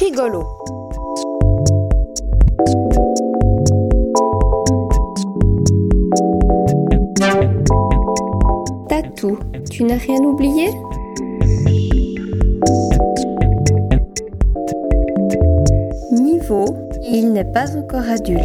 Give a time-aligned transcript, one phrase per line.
[0.00, 0.42] Rigolo.
[8.88, 9.38] Tatou,
[9.70, 10.70] tu n'as rien oublié?
[16.12, 16.64] Niveau,
[17.08, 18.42] il n'est pas encore adulte.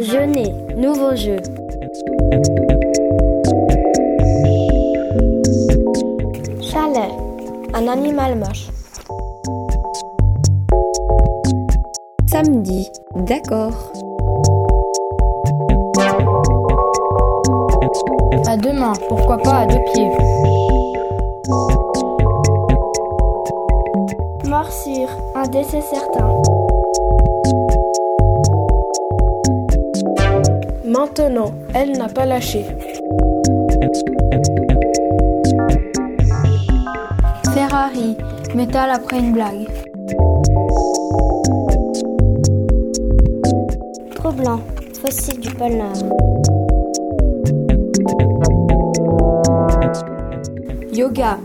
[0.00, 1.36] Jeûner, nouveau jeu.
[7.94, 8.66] Animal moche.
[12.28, 13.92] Samedi, d'accord.
[18.48, 20.10] À deux mains, pourquoi pas à deux pieds.
[24.48, 26.42] Morsure, un décès certain.
[30.84, 32.66] Maintenant, elle n'a pas lâché.
[38.66, 39.66] Métal après une blague.
[44.14, 44.60] Trop blanc,
[45.02, 46.00] fossile du pôle Nord.
[50.94, 51.36] Yoga,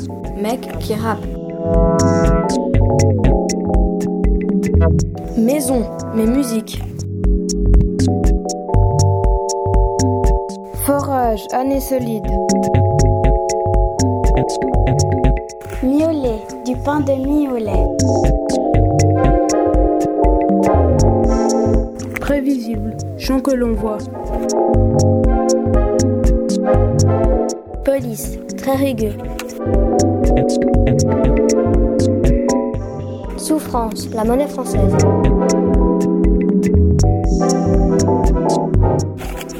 [0.41, 1.25] mec qui rappe.
[5.37, 5.83] Maison,
[6.15, 6.81] mais musique.
[10.85, 12.23] Forage, année solide.
[15.81, 17.85] Miolet, du pain de mie au lait.
[22.19, 23.99] Prévisible, chant que l'on voit.
[27.85, 29.13] Police, très rugueux.
[33.37, 34.97] Souffrance, la monnaie française.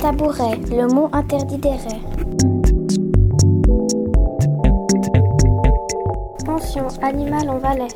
[0.01, 2.28] Tabouret, le mot interdit des raies.
[6.77, 7.95] Animal en valet.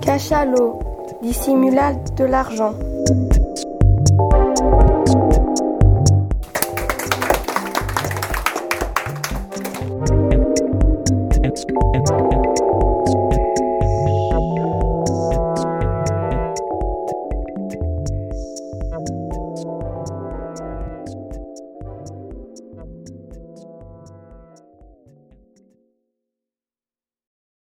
[0.00, 0.80] Cachalot,
[1.20, 2.72] dissimulat de l'argent.